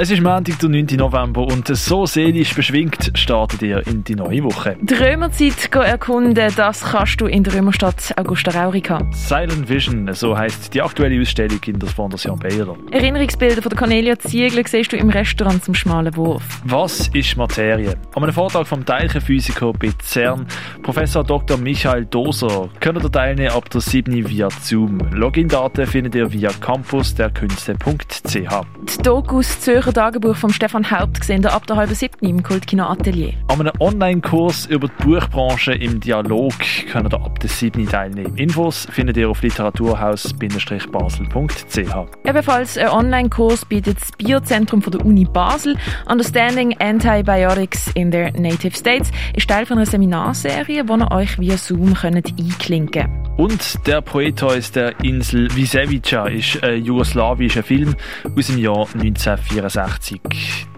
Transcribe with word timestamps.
Es 0.00 0.12
ist 0.12 0.22
Montag, 0.22 0.60
der 0.60 0.68
9. 0.68 0.86
November 0.96 1.40
und 1.40 1.66
so 1.66 2.06
seelisch 2.06 2.54
beschwingt 2.54 3.10
startet 3.14 3.62
ihr 3.62 3.84
in 3.88 4.04
die 4.04 4.14
neue 4.14 4.44
Woche. 4.44 4.76
Die 4.80 4.94
Römerzeit 4.94 5.74
erkunden, 5.74 6.52
das 6.54 6.84
kannst 6.84 7.20
du 7.20 7.26
in 7.26 7.42
der 7.42 7.54
Römerstadt 7.54 8.14
Augusta 8.16 8.52
Raurica. 8.52 9.04
Silent 9.10 9.68
Vision, 9.68 10.08
so 10.14 10.38
heisst 10.38 10.72
die 10.72 10.82
aktuelle 10.82 11.20
Ausstellung 11.20 11.58
in 11.66 11.80
der 11.80 11.88
Fondation 11.88 12.38
Baylor. 12.38 12.76
Erinnerungsbilder 12.92 13.60
von 13.60 13.70
der 13.70 13.76
Cornelia 13.76 14.16
Ziegler 14.16 14.62
siehst 14.68 14.92
du 14.92 14.96
im 14.96 15.10
Restaurant 15.10 15.64
zum 15.64 15.74
schmalen 15.74 16.14
Wurf. 16.14 16.44
Was 16.62 17.08
ist 17.08 17.36
Materie? 17.36 17.96
An 18.14 18.22
einem 18.22 18.32
Vortrag 18.32 18.68
vom 18.68 18.86
Teilchenphysiker 18.86 19.72
bei 19.72 19.90
CERN, 20.00 20.46
Professor 20.84 21.24
Dr. 21.24 21.56
Michael 21.58 22.04
Doser, 22.04 22.68
könnt 22.78 23.02
ihr 23.02 23.10
teilnehmen 23.10 23.50
ab 23.50 23.68
der 23.70 23.80
7. 23.80 24.28
via 24.28 24.48
Zoom. 24.62 25.00
Login-Daten 25.10 25.88
findet 25.88 26.14
ihr 26.14 26.32
via 26.32 26.50
campusderkünste.ch. 26.50 28.32
Die 28.32 29.02
Dokus 29.02 29.58
Zürcher 29.58 29.87
Tagebuch 29.92 30.36
von 30.36 30.50
Stefan 30.50 30.90
Haupt 30.90 31.20
gesehen 31.20 31.44
ab 31.46 31.66
der 31.66 31.76
halben 31.76 31.94
siebten 31.94 32.26
im 32.26 32.42
Kultkino 32.42 32.84
Atelier. 32.84 33.32
An 33.48 33.60
einem 33.60 33.72
Online-Kurs 33.80 34.66
über 34.66 34.88
die 34.88 35.04
Buchbranche 35.04 35.72
im 35.72 36.00
Dialog 36.00 36.52
könnt 36.90 37.12
ihr 37.12 37.20
ab 37.20 37.38
der 37.40 37.48
7. 37.48 37.86
teilnehmen. 37.86 38.36
Infos 38.36 38.86
findet 38.90 39.16
ihr 39.16 39.30
auf 39.30 39.42
literaturhaus-basel.ch. 39.42 42.24
Ebenfalls 42.24 42.78
ein 42.78 42.88
Online-Kurs 42.88 43.64
bietet 43.64 44.00
das 44.00 44.12
Biozentrum 44.12 44.82
von 44.82 44.92
der 44.92 45.04
Uni 45.04 45.24
Basel. 45.24 45.76
Understanding 46.08 46.76
Antibiotics 46.78 47.90
in 47.94 48.10
their 48.10 48.32
Native 48.32 48.76
States 48.76 49.10
ist 49.34 49.48
Teil 49.48 49.66
von 49.66 49.78
einer 49.78 49.86
Seminarserie, 49.86 50.88
wo 50.88 50.96
ihr 50.96 51.10
euch 51.10 51.38
via 51.38 51.56
Zoom 51.56 51.94
könnt 51.94 52.16
einklinken 52.16 53.02
könnt. 53.02 53.27
Und 53.38 53.86
der 53.86 54.00
Proetheus 54.00 54.72
der 54.72 54.98
Insel 55.04 55.48
Visevica 55.54 56.26
ist 56.26 56.60
ein 56.64 56.84
jugoslawischer 56.84 57.62
Film 57.62 57.94
aus 58.36 58.48
dem 58.48 58.58
Jahr 58.58 58.80
1964. 58.80 60.20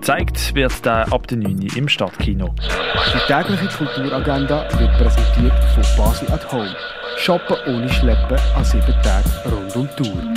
Zeigt 0.00 0.56
wird 0.56 0.84
der 0.84 1.12
ab 1.12 1.28
der 1.28 1.38
9 1.38 1.68
im 1.76 1.88
Stadtkino. 1.88 2.52
Die 2.58 3.32
tägliche 3.32 3.68
Kulturagenda 3.68 4.66
wird 4.76 4.92
präsentiert 4.98 5.52
von 5.72 6.04
Basel 6.04 6.32
at 6.32 6.50
Home. 6.50 6.74
Shoppen 7.16 7.56
ohne 7.68 7.88
Schleppen 7.90 8.38
an 8.56 8.64
sieben 8.64 8.94
Tagen 9.02 9.30
rund 9.46 9.76
um 9.76 9.88
Tour. 9.96 10.34